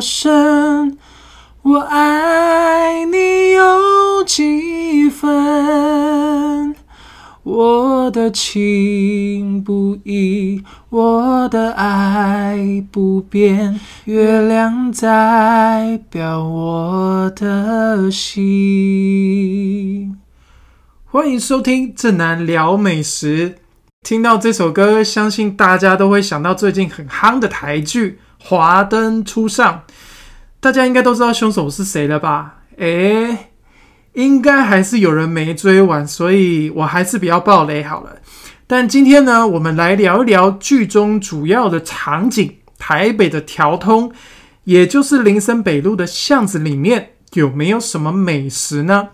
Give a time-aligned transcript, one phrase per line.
[0.00, 0.96] 深？
[1.62, 6.74] 我爱你有几分？
[7.42, 20.16] 我的情不移，我的爱不变，月亮代表我的心。
[21.04, 23.56] 欢迎收听正南聊美食。
[24.02, 28.10] 听到这首歌，相信大家都会想到最近很夯的台剧
[28.42, 29.84] 《华灯初上》。
[30.58, 32.56] 大家应该都知道凶手是谁了吧？
[32.76, 33.50] 诶，
[34.12, 38.16] 应该还是有人没追完，所以我还是比较暴雷好了。
[38.66, 44.12] 但今天呢，我们来聊一聊剧中主要的场景——台北的条通，
[44.64, 49.08] 也就是林森北路的巷子里面有没有什么美食呢？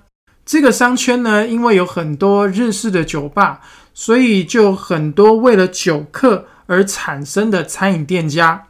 [0.44, 3.60] 这个商圈呢，因为有很多日式的酒吧，
[3.94, 8.64] 所以就很多为了酒客而产生的餐饮店家。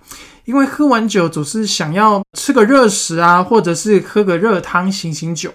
[0.46, 5.52] 因为喝完酒总是想要吃个热食啊，或者是喝个热汤醒醒酒，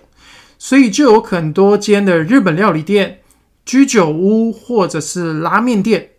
[0.59, 3.21] 所以就有很多间的日本料理店、
[3.65, 6.09] 居酒屋或者是拉面店。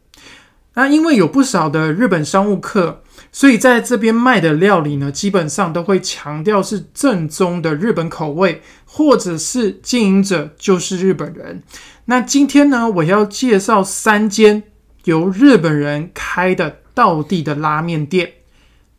[0.74, 11.62] 那因为有不少的日本商务客，所以在这边卖的料理呢，基本上都会强调是正宗的日本口味，或者是经营者就是日本人。
[12.06, 14.62] 那今天呢，我要介绍三间
[15.04, 18.32] 由日本人开的道地的拉面店。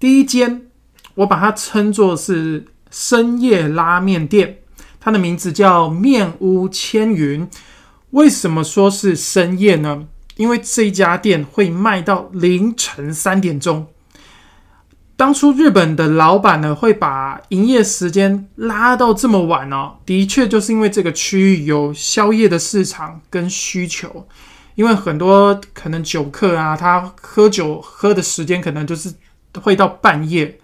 [0.03, 0.63] 第一间，
[1.15, 4.57] 我把它称作是深夜拉面店，
[4.99, 7.47] 它的名字叫面屋千云。
[8.09, 10.05] 为什么说是深夜呢？
[10.35, 13.87] 因为这家店会卖到凌晨三点钟。
[15.15, 24.27] 当初日本的老板呢，会把营业时间拉到这么晚哦，的确就是因为这个区域有宵夜的市场跟需求。
[24.75, 29.13] 因为很多可能酒客啊，他喝酒喝的时间可能就是。
[29.61, 30.59] 会到半夜，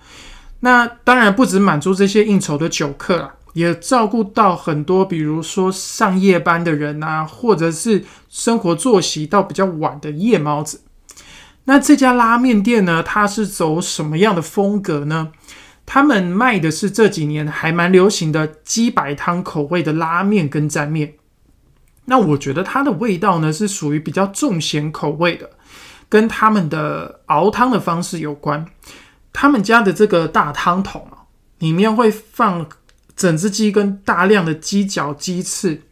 [0.62, 10.82] 那当然不止满足这些应酬的酒客啊，也照顾到很多，比如说上夜班的人啊，或者是生活作息到比较晚的夜猫子。
[11.66, 15.32] 那这家拉面店呢，它是走什么样的风格呢？
[15.86, 21.14] 他们卖的是这几年还蛮流行的鸡白汤口味的拉面跟沾面。
[22.06, 25.50] 那我觉得它的味道呢，是属于比较重咸口味的。
[26.10, 28.66] 跟他们的熬汤的方式有关，
[29.32, 32.68] 他们家的这个大汤桶啊，里面会放
[33.16, 35.84] 整只鸡跟大量的鸡脚、鸡翅，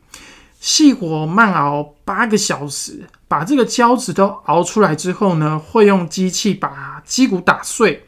[0.60, 8.04] 细火慢熬八个小时，把这个胶质都熬出来之后呢，会用机器把鸡骨打碎，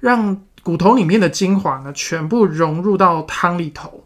[0.00, 4.02] 让骨头里面的精华呢全部融入到汤里头，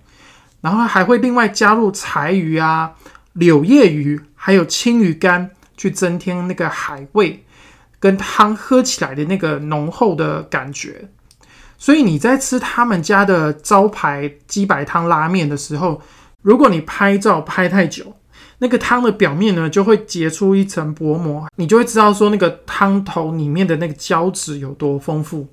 [0.60, 2.94] 然后还会另外加入柴鱼啊、
[3.34, 5.50] 柳叶鱼，还有青鱼干。
[5.76, 7.44] 去增添那个海味
[7.98, 11.08] 跟汤喝起来的那个浓厚的感觉，
[11.78, 16.00] 所以你在吃他们家的招牌鸡白汤拉面的时候，
[16.42, 18.14] 如果你拍照拍太久，
[18.58, 25.48] 那个汤的表面呢就会结出一层薄膜，你就会知道说那个汤头里面的那个胶质有多丰富。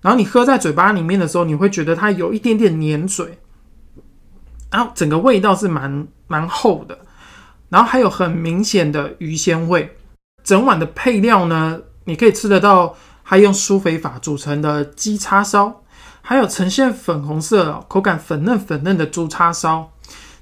[0.00, 3.38] 然后你喝在嘴巴里面的时候，你会觉得它有一点点黏嘴，
[4.70, 6.96] 然后整个味道是蛮蛮厚的。
[7.68, 9.96] 然后还有很明显的鱼鲜味，
[10.42, 15.82] 整碗的配料呢，你可以吃得到，还用酥肥法组成的鸡叉烧，
[16.22, 19.92] 还有呈现粉红色、口感粉嫩粉嫩的猪叉烧。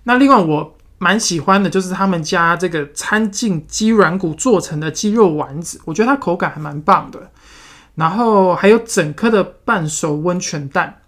[0.04, 7.31] 那另外我蛮喜欢的就是他们家这个掺进鸡软骨做成的鸡肉丸子，我觉得它口感还蛮棒的。
[7.97, 11.00] 然后还有整颗的半熟温泉蛋。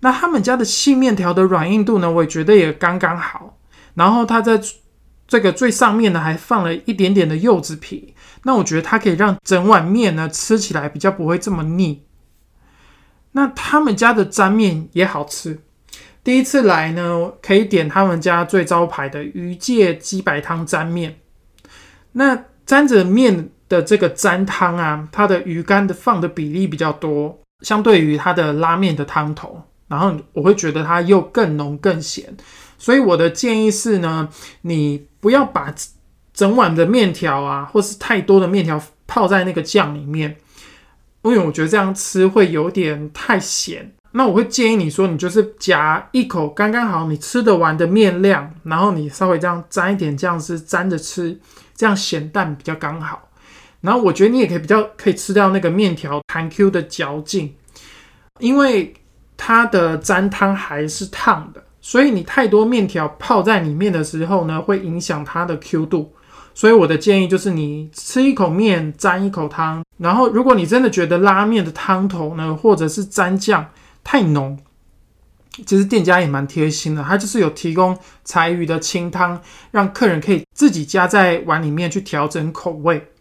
[0.00, 3.56] 那他们家的细面条的软硬度呢，我也觉得也刚刚好。
[3.94, 4.60] 然后它在
[5.28, 8.14] 这个最上面呢，还放了一点点的柚子皮，
[8.44, 12.04] 那我觉得它可以让整碗面呢吃起来比较不会这么腻。
[13.32, 15.58] 那他们家的沾面也好吃，
[16.22, 21.18] 第一次来呢，可以点他们家最招牌的鱼介鸡白汤沾面。
[22.12, 32.34] 那沾着面的这个沾汤啊，它的鱼干的放的比例比较多，相对于它的拉面的汤头，然后我会觉得它又更浓更咸。
[32.78, 34.28] 所以我的建议是呢，
[34.62, 35.74] 你不要把
[36.32, 40.36] 整碗的面条啊，或是太多的面条泡在那个酱里面，
[41.22, 43.92] 因为我觉得这样吃会有点太咸。
[44.12, 51.38] 那我会建议你说，你就是夹一口刚刚好你吃得完的面量，然后你稍微这样沾一点酱汁沾着吃，
[51.74, 53.28] 这样咸淡比较刚好。
[53.82, 57.54] 然后我觉得你也可以比较可以吃掉那个面条弹 Q 的嚼劲，
[58.38, 58.94] 因为
[59.36, 61.62] 它的沾汤还是烫的。
[61.88, 66.12] 所以你太多面条泡在里面的时候呢，会影响它的 Q 度，
[66.52, 73.64] 所以我的建议就是，你吃一口面沾一口汤，然后如果你真的觉得拉面的汤头呢，或者是蘸酱
[74.02, 74.58] 太浓，
[75.64, 79.40] 其实店家也蛮贴心的，他就是有提供柴鱼的清汤，
[79.70, 83.12] 让客人可以自己加在碗里面去调整口味。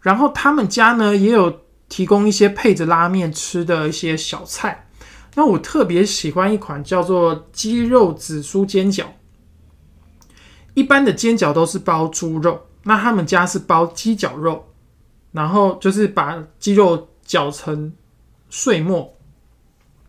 [0.00, 4.88] 然后他们家呢也有提供一些配着拉面吃的一些小菜。
[5.34, 9.04] 那我特别喜欢一款叫做鸡肉紫苏煎饺。
[10.74, 14.64] 一般的煎饺都是包猪肉，那他们家是包鸡脚肉，
[15.30, 17.92] 然后就是把鸡肉搅成
[18.48, 19.14] 碎末，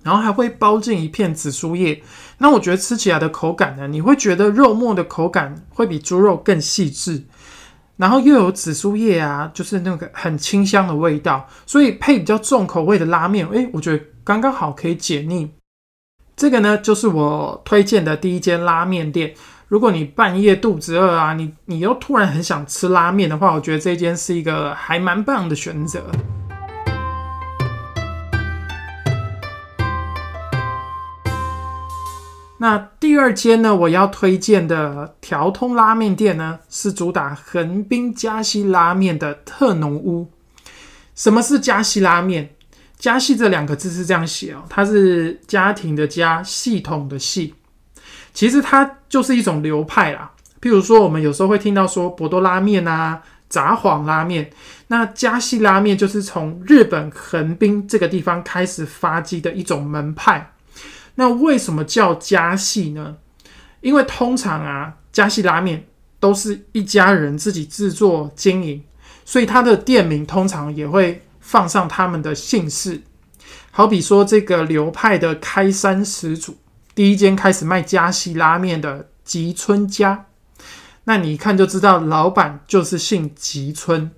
[0.02, 2.02] 然后还会包进一片紫苏叶。
[2.38, 7.22] 那我觉得吃起来的口感呢，你会觉得肉末的口感会比猪肉更细致，
[7.98, 15.52] 然后又有紫苏叶啊，就是那个很清香的味道，所以配比较重口味的拉面，诶，我觉得刚刚好可以解腻。
[16.36, 19.34] 这个呢，就是我推荐的第一间拉面店。
[19.68, 26.04] 如果你半夜肚子饿啊，你你又突然很想吃拉面的话，我觉得这间是一个还蛮棒的选择。
[32.60, 40.32] 那第二间呢，我要推荐的调通拉面店呢，是主打横滨加西拉面的特浓屋。
[41.14, 42.56] 什么是加西拉面？
[43.04, 47.54] 加西这两个字是这样写哦，它是家庭的家，系统的系。
[48.34, 54.50] 其实它就是一种流派啦，譬如说我们有时候会听到说博多拉面啊、札幌拉面，
[54.88, 60.54] 那加系拉面就是从日本横滨这个地方开始发迹的一种门派。
[61.16, 63.18] 那为什么叫加系呢？
[63.82, 65.86] 因为通常啊，加系拉面
[66.22, 68.82] 都是一家人自己制作经营，
[69.26, 73.04] 所以它的店名通常也会放上他们的姓氏。
[73.70, 76.58] 好比说这个流派的开山始祖。
[76.96, 80.28] 第一间开始卖加西拉面的吉村家，
[81.06, 84.12] 那你一看就知道老板就是姓吉村。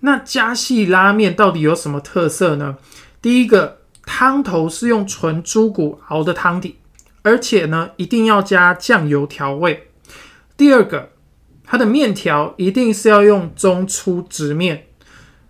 [0.00, 2.78] 那加西拉面到底有什么特色呢？
[3.20, 6.78] 第一个，汤头是用纯猪骨熬的汤底，
[7.22, 9.90] 而且呢一定要加酱油调味。
[10.56, 11.10] 第二个，
[11.62, 14.86] 它的面条一定是要用中粗直面，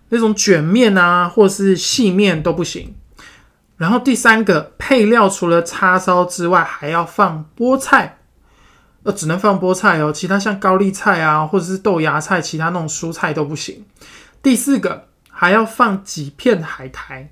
[0.09, 2.93] 那种卷面啊或是细面都不行。
[3.77, 8.19] 然后第三个配料除了叉烧之外，还要放菠菜，
[9.03, 13.83] 呃，只能放菠菜哦，其他像高丽菜啊，或者是豆芽菜，其他那种蔬菜都不行。
[14.41, 17.29] 第四个还要放几片海苔。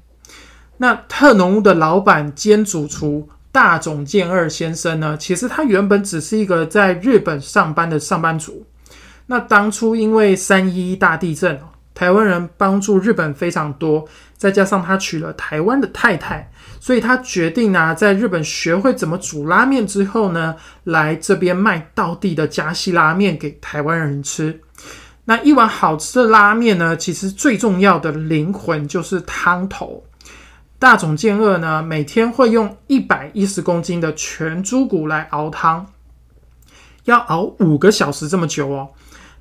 [0.77, 8.65] 那特浓屋的老板兼主厨大冢健二先生呢，其实他原本只是一个在日本上班的上班族。
[9.27, 11.57] 那当初因为三一大地震
[11.93, 20.55] 台湾人帮助日本非常多，再加上他娶了台湾的太太，所以他决定呢，在日本学会怎么煮拉面之后呢，
[20.85, 24.59] 来这边卖道地的加西拉面给台湾人吃。
[25.25, 30.03] 那一碗好吃的拉面呢，其实最重要的灵魂就是汤头。
[30.79, 35.85] 大总健二呢，每天会用一百一十公斤的全猪骨来熬汤，
[37.05, 38.89] 要熬五个小时这么久哦。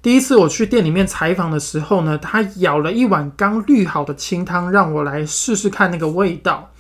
[0.03, 6.73] 第一次我去店里面采访的时候呢，他舀了一碗刚滤好的清汤，让我来试试看那个味道。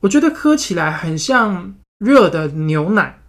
[0.00, 3.20] 我觉得喝起来很像热的牛奶，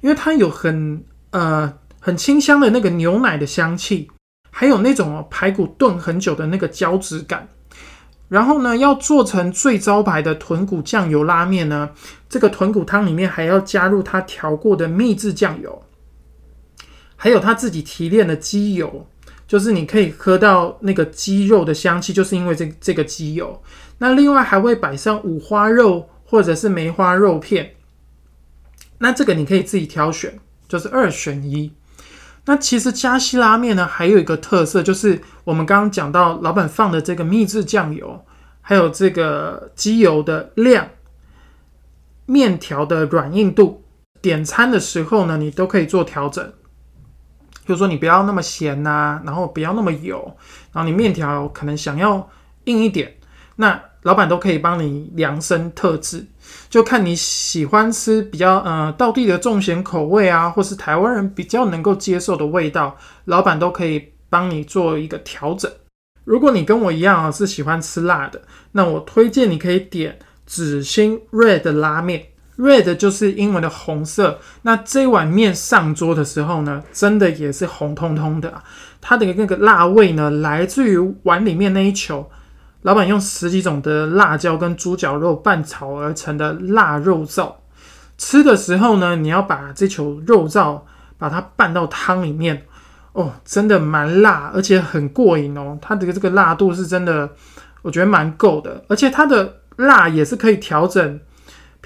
[0.00, 4.10] 因为它有很呃很清香的那个牛奶的香气，
[4.50, 7.46] 还有那种排骨炖很久的那个胶质感。
[8.28, 11.90] 然后呢，要做成最招牌的豚骨酱油拉面呢，
[12.28, 15.82] 这个豚骨汤里面还要加入他调过的秘制酱油。
[17.20, 19.06] 还有他自己提炼的鸡油，
[19.48, 23.60] 就是你可以喝到那个鸡肉的香气，就是因为这这个鸡油。
[23.98, 27.74] 那另外还会摆上五花肉或者是梅花肉片，
[28.98, 31.72] 那这个你可以自己挑选，就是二选一。
[32.44, 38.24] 那其实加西拉面呢，还有一个特色，就是我们刚刚讲到老板放的这个秘制酱油，
[38.60, 40.88] 还有这个鸡油的量、
[42.26, 43.82] 面条的软硬度，
[44.22, 46.52] 点餐的时候呢，你都可以做调整。
[47.68, 50.34] 就是说你不要那么咸呐，然后不要那么油，
[50.72, 52.26] 然后你面条可能想要
[52.64, 53.14] 硬一点，
[53.56, 56.26] 那老板都可以帮你量身特制，
[56.70, 62.96] 就看你喜欢吃比较呃道地的重咸口味啊，或是台湾人比较能够接受的味道，
[63.26, 65.70] 老板都可以帮你做一个调整。
[66.24, 68.40] 如果你跟我一样啊是喜欢吃辣的，
[68.72, 72.28] 那我推荐你可以点紫星 Red 拉面。
[72.58, 78.52] Red 就是英文的红色，那这碗面上桌的时候呢，真的也是红彤彤的。
[79.00, 82.28] 它的那个辣味呢，来自于碗里面那一球，
[82.82, 87.52] 老板用十几种的辣椒跟猪脚肉拌炒而成的辣肉燥。
[88.16, 90.80] 吃的时候呢，你要把这球肉燥
[91.16, 92.64] 把它拌到汤里面。
[93.12, 95.78] 哦，真的蛮辣，而且很过瘾哦。
[95.80, 97.30] 它的这个辣度是真的，
[97.82, 101.20] 我觉得蛮够的，而且它的辣也是可以调整。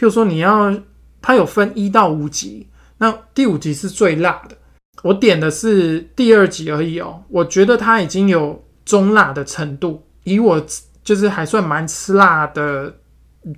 [0.02, 0.75] 譬如说，你要
[1.21, 2.66] 它有分一到五级，
[2.99, 4.56] 那第五级是最辣的。
[5.04, 10.04] 我点的是第二级而已哦，我觉得它已经有中辣的程度。
[10.25, 10.61] 以我
[11.04, 12.97] 就是还算蛮吃辣的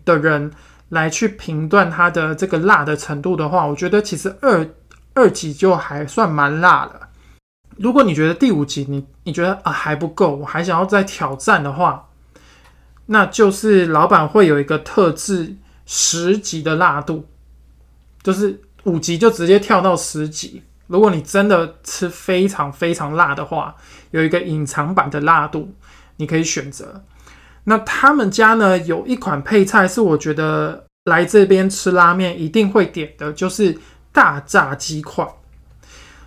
[0.04, 0.50] 的人
[0.90, 4.68] 来去评断它的这个辣的程度的话，我觉得其实二
[5.14, 7.08] 二级就还算蛮辣了。
[7.78, 12.10] 如果你觉得第五级你你觉得啊还不够，我还想要再挑战的话，
[13.06, 17.26] 那就是老板会有一个特制十级的辣度，
[18.22, 20.62] 就是五级就直接跳到十级。
[20.86, 23.74] 如果你真的吃非常非常辣的话，
[24.10, 25.74] 有一个隐藏版的辣度，
[26.16, 27.02] 你可以选择。
[27.64, 33.78] 那他们家呢有一款配菜是我觉得来这边吃拉面一定会点的，就是
[34.12, 35.26] 大炸鸡块。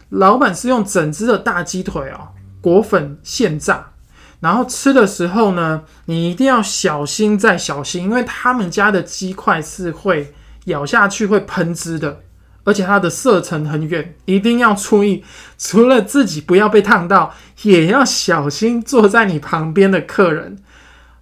[0.09, 2.29] 老板是用整只的大鸡腿哦，
[2.61, 3.91] 裹粉现炸，
[4.39, 10.33] 然后吃的时候呢，你一定要小心再小心，因为他们家的鸡块是会
[10.65, 12.21] 咬下去会喷汁的，
[12.63, 15.23] 而且它的射程很远，一定要注意，
[15.57, 20.57] 除了自己不要被烫到，也要小心坐在你旁边的客人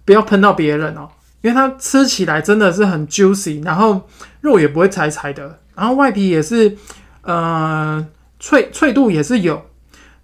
[0.04, 1.08] 不要喷到别人哦，
[1.42, 4.08] 因为它吃起来真的是很 juicy，然后
[4.40, 6.76] 肉也不会柴柴的，然后外皮也是，
[7.22, 8.06] 呃。
[8.38, 9.64] 脆脆度也是有，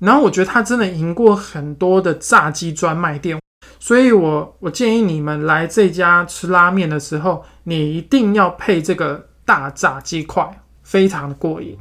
[0.04, 3.40] 然后我觉得它真的赢过很多的炸鸡专卖店，
[3.78, 11.78] 所以我我建议你们来这家吃拉面的时候，你一定要配这个大炸鸡块，非常的过瘾。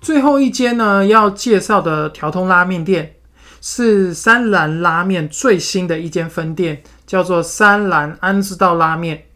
[0.00, 3.16] 最后一间呢，要介绍的调通拉面店
[3.60, 9.26] 是三兰拉面最新的一间分店，叫做三兰安之道拉面。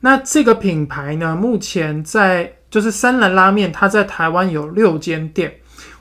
[0.00, 5.54] 那这个品牌呢，目前在就是三兰拉面，它在台湾有六间店。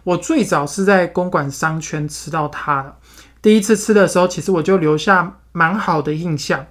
[0.04, 2.96] 我最早是在公馆商圈吃到它的，
[3.42, 6.66] 第一次吃的时候，其实我就留下蛮好的印象。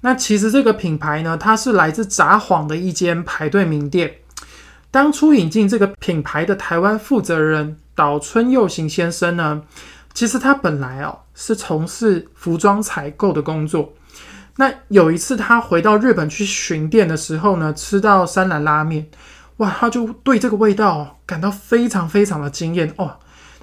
[0.00, 4.14] 那其实这个品牌呢，它是来自札幌的一间排队名店。
[4.90, 9.62] 当初引进这个品牌的台湾负责人岛村佑行先生呢，
[10.14, 13.92] 其实他本来哦是从事服装采购的工作。
[14.60, 19.06] 那有一次，他回到日本去巡店的时候呢，吃到三兰拉面，
[19.58, 23.18] 哇，他就对这个味道感到非常非常的惊艳哦。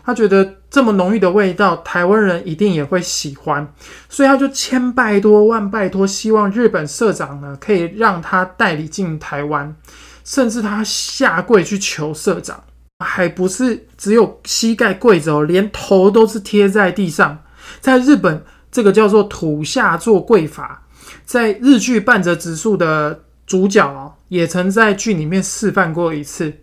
[0.05, 3.67] 他觉得这么浓郁的味道，台湾人一定也会喜欢，
[4.07, 9.75] 所以他就千拜多万拜托，希望日本社长呢可以让他代理进台湾，
[10.23, 12.63] 甚至他下跪去求社长，
[13.03, 17.39] 还不是只有膝盖跪着哦，连头都是贴在地上。
[17.81, 20.83] 在日本，这个叫做土下座跪法。
[21.25, 26.53] 在日剧《半泽直树》的主角哦，也曾在剧里面示范过一次。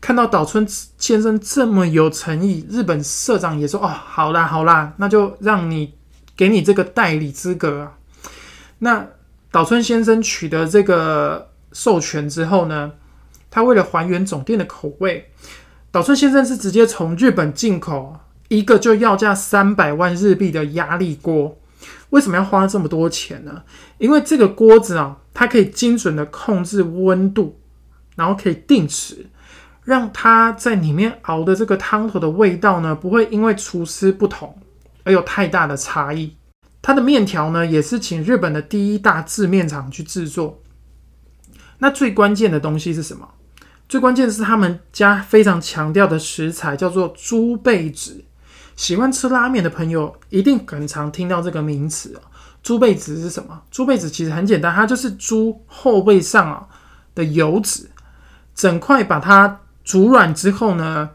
[0.00, 0.66] 看到岛村
[0.98, 5.94] 先生这么有诚意，日本社长也说：“哦，好啦好啦，那就让你
[6.36, 7.92] 给你这个代理资格啊。”
[8.80, 9.06] 那
[9.50, 12.92] 岛村先生取得这个授权之后呢，
[13.50, 15.30] 他为了还原总店的口味，
[15.90, 18.16] 岛村先生是直接从日本进口
[18.48, 21.56] 一个就要价三百万日币的压力锅。
[22.10, 23.62] 为什么要花这么多钱呢？
[23.98, 27.60] 因为这个锅子啊，它可以精准的控制温度，
[28.16, 29.26] 然后可以定时，
[29.84, 34.56] 让它在里面熬的这个汤头的味道呢，不会因为厨师不同
[35.04, 36.36] 而有太大的差异。
[36.80, 40.60] 它的面条呢，也是请日本的第一大制面厂去制作。
[41.78, 43.28] 那最关键的东西是什么？
[43.88, 48.24] 最关键的是他们家非常强调的食材，叫做猪背脂。
[48.82, 52.20] 喜欢吃拉面的朋友一定很常听到这个名词啊，
[52.64, 53.62] 猪背子是什么？
[53.70, 56.66] 猪背子其实很简单，它就是猪后背上啊
[57.14, 57.88] 的油脂，
[58.56, 61.10] 整块把它煮软之后呢，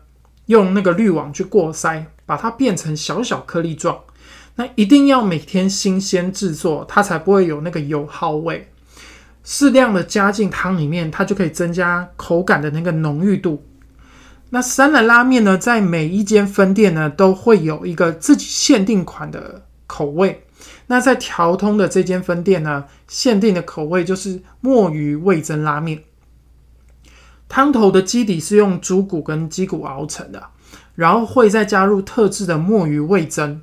[0.45, 3.99] 用那个滤网去过筛，把它变成小小颗粒状。
[4.55, 8.71] 那一定要每天新鲜制作，它才不会有那个油耗味。
[9.43, 13.61] 适量的加进汤里面，它就可以增加口感的那个浓郁度。
[14.49, 20.45] 那三兰拉面呢，在每一间分店呢，都会有一个自己限定款的口味。
[20.87, 26.03] 那在调通的这间分店呢，限定的口味就是墨鱼味增拉面。
[27.49, 30.41] 汤头的基底是用猪骨跟鸡骨熬成的，
[30.95, 33.61] 然后会再加入特制的墨鱼味增，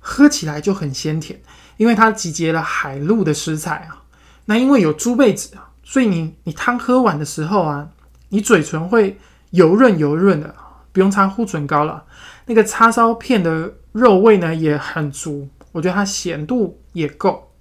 [0.00, 1.40] 喝起来就很鲜甜，
[1.76, 4.02] 因为它集结了海陆的食材啊。
[4.46, 7.88] 那因为有猪背脂啊，所以你你汤喝完的时候啊，
[8.30, 9.16] 你嘴唇会。
[9.50, 10.54] 油润油润的，
[10.92, 12.04] 不用擦护唇膏了。
[12.46, 17.52] 那个叉烧片的肉味呢也很足，我觉得它咸度也够。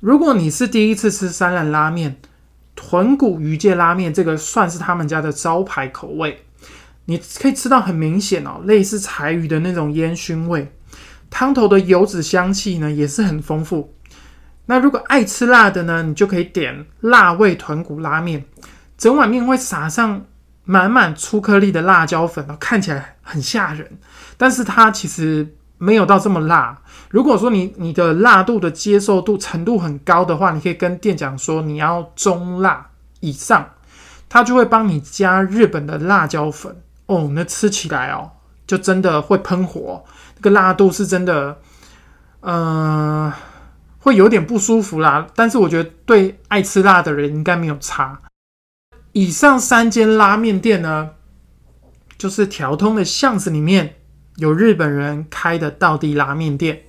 [0.00, 2.16] 如果你是第一次吃三兰拉面，
[2.74, 6.44] 豚骨鱼介拉面，这个算是他们家的招牌口味。
[7.06, 10.72] 你可以吃到很明显哦，类似柴鱼的那种烟熏味，
[11.28, 13.94] 汤头的油脂香气呢也是很丰富。
[14.66, 18.42] 那如果爱吃辣的呢，你就可以点辣味豚骨拉面，
[18.96, 20.24] 整碗面会撒上
[20.64, 23.98] 满满粗颗粒的辣椒粉，看起来很吓人，
[24.36, 26.78] 但是它其实没有到这么辣。
[27.10, 32.88] 如果说你你的辣度的接受度程度很高的话，你可以跟店长说你要中辣
[33.20, 33.68] 以上，
[34.28, 36.76] 他就会帮你加日本的辣椒粉。
[37.06, 38.30] 哦，那吃起来哦，
[38.66, 40.02] 就真的会喷火，
[40.36, 41.58] 那个辣度是真的，
[42.40, 43.32] 呃，
[43.98, 45.26] 会有点不舒服啦。
[45.34, 48.18] 但是我觉得对爱吃辣的人应该没有差。
[49.14, 51.10] 以上三间拉面店呢，
[52.18, 53.94] 就是条通的巷子里面
[54.38, 56.82] 有日本人开的道地拉面店。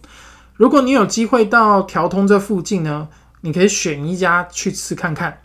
[0.56, 3.10] 如果你有机会到条通这附近呢，
[3.42, 5.42] 你可以选一家去吃看看。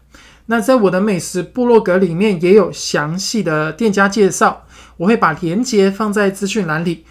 [0.46, 4.64] 那在我的美食部落格里面也有详细的店家介绍，
[4.96, 7.04] 我会把链接放在资讯栏里。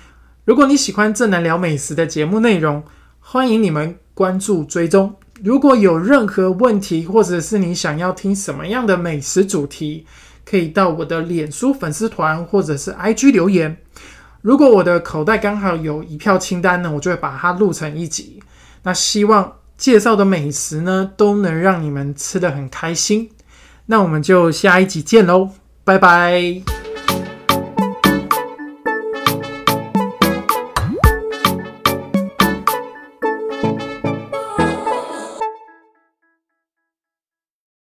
[0.45, 2.83] 如果你喜欢正南聊美食的节目内容，
[3.19, 5.13] 欢迎你们关注追踪。
[5.43, 10.05] 如果有任何问题，或者是你想要听什么样的美食主题，
[10.46, 13.77] 可以到我的脸书粉丝团或者是 IG 留言。
[14.41, 18.41] 如果我的口袋刚好有一票清单呢，我就会把它录成一集。
[18.84, 19.53] 那希望。
[19.79, 23.29] 介绍的美食呢，都能让你们吃的很开心。
[23.86, 25.51] 那我们就下一集见喽，
[25.86, 26.78] 拜拜。